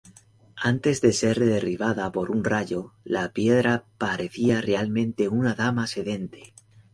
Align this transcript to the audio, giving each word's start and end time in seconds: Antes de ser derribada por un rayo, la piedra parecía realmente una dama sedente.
Antes 0.69 0.99
de 1.01 1.13
ser 1.13 1.37
derribada 1.39 2.11
por 2.11 2.31
un 2.31 2.43
rayo, 2.43 2.93
la 3.03 3.31
piedra 3.33 3.85
parecía 3.99 4.59
realmente 4.59 5.27
una 5.29 5.53
dama 5.53 5.85
sedente. 5.85 6.55